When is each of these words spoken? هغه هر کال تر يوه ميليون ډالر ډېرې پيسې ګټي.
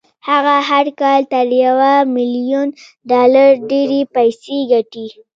هغه 0.29 0.55
هر 0.69 0.85
کال 1.01 1.21
تر 1.33 1.47
يوه 1.65 1.93
ميليون 2.15 2.67
ډالر 3.11 3.47
ډېرې 3.69 4.01
پيسې 4.15 4.57
ګټي. 4.71 5.07